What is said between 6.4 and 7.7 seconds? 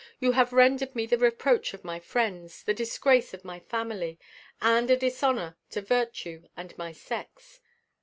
and my sex.